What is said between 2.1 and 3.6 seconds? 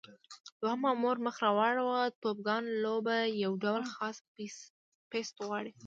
توبوګان لوبه یو